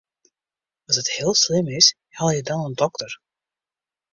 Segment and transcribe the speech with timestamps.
[0.89, 3.11] As it heel slim is, helje dan in dokter.